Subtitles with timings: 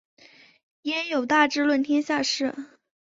[0.81, 2.55] 焉有大智论天下事！